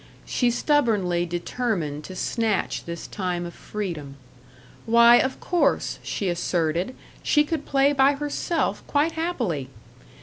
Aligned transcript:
She 0.25 0.49
stubbornly 0.49 1.27
determined 1.27 2.03
to 2.05 2.15
snatch 2.15 2.85
this 2.85 3.05
time 3.05 3.45
of 3.45 3.53
freedom. 3.53 4.15
Why, 4.87 5.17
of 5.17 5.39
course, 5.39 5.99
she 6.01 6.27
asserted, 6.27 6.95
she 7.21 7.43
could 7.43 7.67
play 7.67 7.93
by 7.93 8.13
herself 8.13 8.81
quite 8.87 9.11
happily! 9.11 9.69